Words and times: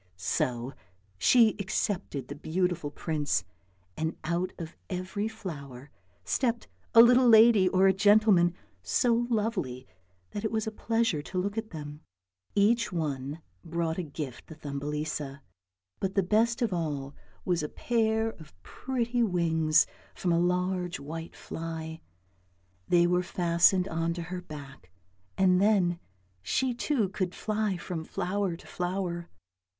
So 0.17 0.73
she 1.19 1.55
accepted 1.59 2.27
the 2.27 2.33
beautiful 2.33 2.89
prince, 2.89 3.43
and 3.95 4.17
out 4.23 4.51
of 4.57 4.75
every 4.89 5.27
flower 5.27 5.91
stepped 6.23 6.67
a 6.95 7.03
little 7.03 7.27
lady 7.29 7.69
or 7.69 7.85
a 7.85 7.93
gentleman 7.93 8.55
so 8.81 9.27
lovely 9.29 9.85
that 10.31 10.43
it 10.43 10.51
was 10.51 10.65
a 10.65 10.71
pleasure 10.71 11.21
to 11.21 11.37
look 11.39 11.55
at 11.55 11.69
them. 11.69 12.01
Each 12.55 12.91
one 12.91 13.41
brought 13.63 13.99
a 13.99 14.01
gift 14.01 14.47
to 14.47 14.55
Thumbelisa, 14.55 15.43
but 15.99 16.15
the 16.15 16.23
best 16.23 16.63
of 16.63 16.73
all 16.73 17.13
was 17.45 17.61
a 17.61 17.69
pair 17.69 18.29
of 18.31 18.59
pretty 18.63 19.19
78 19.21 19.21
ANDERSEN'S 19.21 19.85
FAIRY 19.85 19.85
TALES 19.85 19.85
wings 19.85 19.87
from 20.19 20.31
a 20.31 20.39
large 20.39 20.99
white 20.99 21.35
fly; 21.35 22.01
they 22.87 23.05
were 23.05 23.21
fastened 23.21 23.87
on 23.87 24.15
to 24.15 24.23
her 24.23 24.41
back, 24.41 24.89
and 25.37 25.61
then 25.61 25.99
she 26.41 26.73
too 26.73 27.07
could 27.09 27.35
fly 27.35 27.77
from 27.77 28.03
flower 28.03 28.55
to 28.55 28.65
flower. 28.65 29.29